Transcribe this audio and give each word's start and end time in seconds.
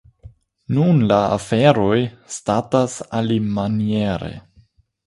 Nun 0.77 1.03
la 1.11 1.19
aferoj 1.35 1.99
statas 2.37 2.97
alimaniere. 3.21 4.35